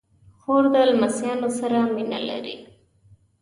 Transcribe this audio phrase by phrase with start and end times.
[0.39, 2.55] خور د لمسيانو سره مینه لري.